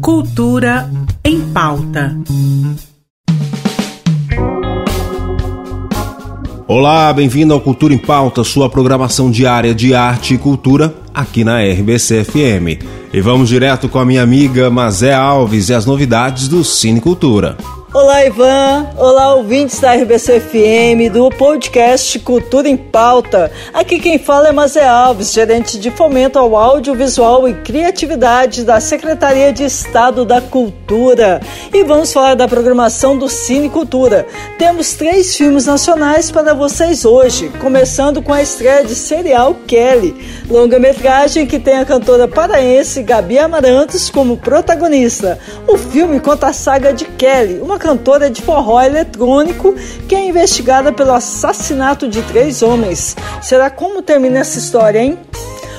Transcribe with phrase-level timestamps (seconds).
[0.00, 0.90] Cultura
[1.24, 2.16] em pauta.
[6.66, 11.62] Olá, bem-vindo ao Cultura em Pauta, sua programação diária de arte e cultura aqui na
[11.62, 12.84] RBC FM.
[13.12, 17.56] E vamos direto com a minha amiga Mazé Alves e as novidades do Cine Cultura.
[17.94, 18.86] Olá, Ivan.
[18.98, 23.50] Olá, ouvintes da RBC FM, do podcast Cultura em Pauta.
[23.72, 29.54] Aqui quem fala é Mazé Alves, gerente de fomento ao audiovisual e criatividade da Secretaria
[29.54, 31.40] de Estado da Cultura.
[31.72, 34.26] E vamos falar da programação do Cine Cultura.
[34.58, 40.14] Temos três filmes nacionais para vocês hoje, começando com a estreia de Serial Kelly,
[40.50, 45.38] longa-metragem que tem a cantora paraense Gabi Amarantos como protagonista.
[45.66, 49.74] O filme conta a saga de Kelly, uma cantora de forró eletrônico
[50.08, 53.16] que é investigada pelo assassinato de três homens.
[53.40, 55.18] Será como termina essa história, hein?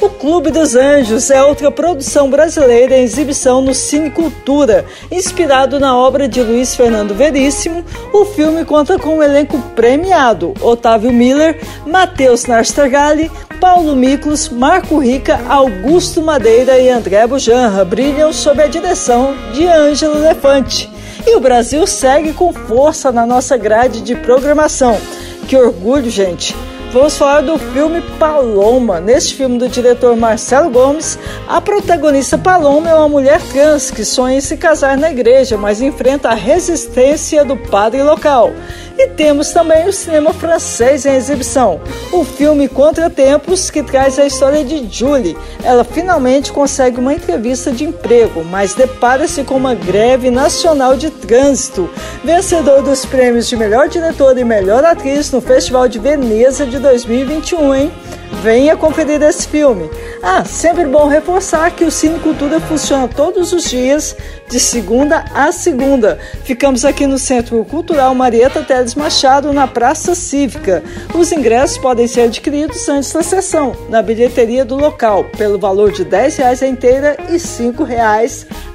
[0.00, 4.86] O Clube dos Anjos é outra produção brasileira em exibição no Cine Cultura.
[5.12, 11.12] Inspirado na obra de Luiz Fernando Veríssimo, o filme conta com um elenco premiado: Otávio
[11.12, 18.66] Miller, Matheus Nastergalli, Paulo Miklos, Marco Rica, Augusto Madeira e André Bujanra brilham sob a
[18.66, 20.90] direção de Ângelo Elefante.
[21.26, 24.98] E o Brasil segue com força na nossa grade de programação.
[25.46, 26.54] Que orgulho, gente!
[26.92, 28.98] Vamos falar do filme Paloma.
[28.98, 34.38] Neste filme do diretor Marcelo Gomes, a protagonista Paloma é uma mulher trans que sonha
[34.38, 38.52] em se casar na igreja, mas enfrenta a resistência do padre local.
[39.02, 41.80] E temos também o cinema francês em exibição,
[42.12, 45.38] o filme Contratempos, que traz a história de Julie.
[45.64, 51.88] Ela finalmente consegue uma entrevista de emprego, mas depara-se com uma greve nacional de trânsito.
[52.22, 57.74] Vencedor dos prêmios de melhor diretor e melhor atriz no Festival de Veneza de 2021,
[57.74, 57.92] hein?
[58.42, 59.90] Venha conferir esse filme.
[60.22, 64.16] Ah, sempre bom reforçar que o Cine Cultura funciona todos os dias,
[64.48, 66.18] de segunda a segunda.
[66.44, 70.82] Ficamos aqui no Centro Cultural Marieta Teles Machado, na Praça Cívica.
[71.14, 76.02] Os ingressos podem ser adquiridos antes da sessão, na bilheteria do local, pelo valor de
[76.02, 77.84] R$ 10 a inteira e R$ 5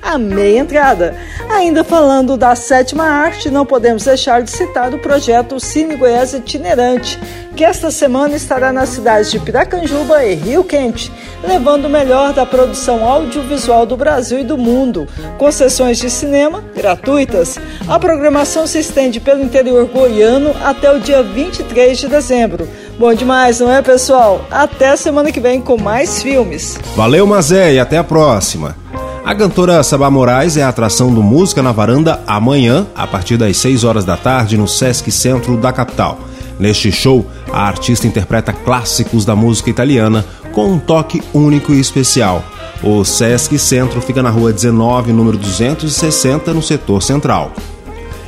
[0.05, 1.15] a meia entrada.
[1.49, 7.19] Ainda falando da sétima arte, não podemos deixar de citar o projeto Cine Goiás Itinerante,
[7.55, 11.11] que esta semana estará nas cidades de Piracanjuba e Rio Quente,
[11.43, 15.07] levando o melhor da produção audiovisual do Brasil e do mundo,
[15.39, 17.57] com sessões de cinema gratuitas.
[17.87, 22.67] A programação se estende pelo interior goiano até o dia 23 de dezembro.
[22.99, 24.45] Bom demais, não é, pessoal?
[24.51, 26.77] Até semana que vem com mais filmes.
[26.95, 28.84] Valeu, Mazé, e até a próxima.
[29.25, 33.57] A cantora Sabá Moraes é a atração do Música na Varanda amanhã, a partir das
[33.57, 36.19] 6 horas da tarde, no Sesc Centro da capital.
[36.59, 42.43] Neste show, a artista interpreta clássicos da música italiana com um toque único e especial.
[42.83, 47.51] O Sesc Centro fica na rua 19, número 260, no setor central.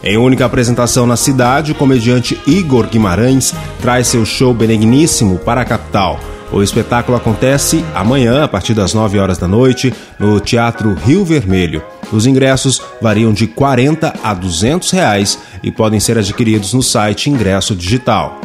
[0.03, 5.65] Em única apresentação na cidade, o comediante Igor Guimarães traz seu show benigníssimo para a
[5.65, 6.19] capital.
[6.51, 11.83] O espetáculo acontece amanhã, a partir das 9 horas da noite, no Teatro Rio Vermelho.
[12.11, 17.75] Os ingressos variam de 40 a 200 reais e podem ser adquiridos no site Ingresso
[17.75, 18.39] Digital.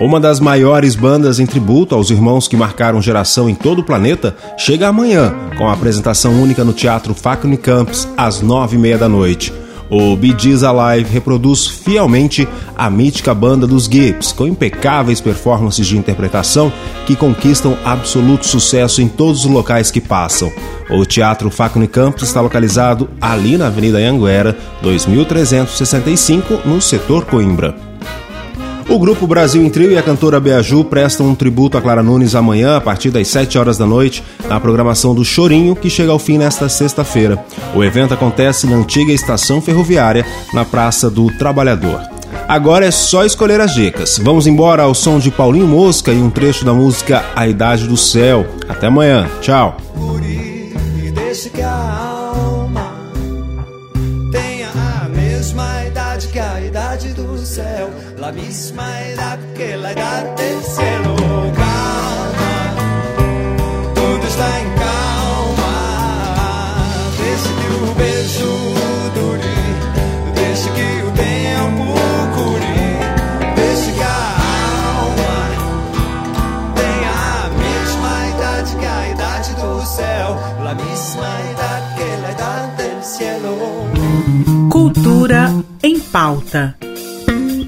[0.00, 4.34] Uma das maiores bandas em tributo aos irmãos que marcaram geração em todo o planeta
[4.56, 9.08] chega amanhã, com a apresentação única no Teatro Facne Campos, às nove e meia da
[9.08, 9.52] noite.
[9.94, 10.34] O Bee
[10.66, 16.72] Alive reproduz fielmente a mítica banda dos Gibbs, com impecáveis performances de interpretação
[17.06, 20.50] que conquistam absoluto sucesso em todos os locais que passam.
[20.88, 27.91] O Teatro Facne Campos está localizado ali na Avenida Anguera, 2365, no setor Coimbra.
[28.88, 32.34] O grupo Brasil em Trio e a cantora Beaju prestam um tributo a Clara Nunes
[32.34, 36.18] amanhã, a partir das 7 horas da noite, na programação do Chorinho, que chega ao
[36.18, 37.42] fim nesta sexta-feira.
[37.74, 42.00] O evento acontece na antiga estação ferroviária, na Praça do Trabalhador.
[42.48, 44.18] Agora é só escolher as dicas.
[44.18, 47.96] Vamos embora ao som de Paulinho Mosca e um trecho da música A Idade do
[47.96, 48.46] Céu.
[48.68, 49.28] Até amanhã.
[49.40, 49.76] Tchau.
[57.54, 61.14] Céu, la misma edad que la edad del cielo.
[61.60, 62.54] Calma,
[63.94, 65.74] tudo está em calma.
[67.20, 68.52] Deixe que o beijo
[69.16, 69.56] dure,
[70.34, 71.84] deixe que o tempo
[72.36, 72.80] cure,
[73.56, 74.22] deixe que a
[75.02, 75.36] alma
[76.80, 80.28] tenha a mesma idade que a idade do céu,
[80.64, 83.52] la misma edad que la edad del cielo.
[84.70, 85.52] Cultura
[85.82, 86.76] em pauta